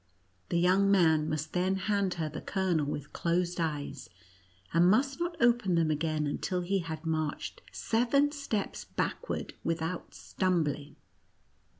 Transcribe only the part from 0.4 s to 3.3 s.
The young man must then hand her the kernel with